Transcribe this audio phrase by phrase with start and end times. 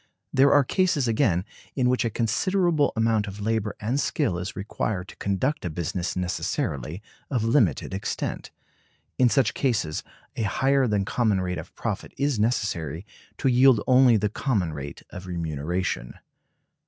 [0.33, 1.45] There are cases, again,
[1.75, 6.15] in which a considerable amount of labor and skill is required to conduct a business
[6.15, 8.49] necessarily of limited extent.
[9.19, 10.01] In such cases
[10.35, 13.05] a higher than common rate of profit is necessary
[13.37, 16.15] to yield only the common rate of remuneration.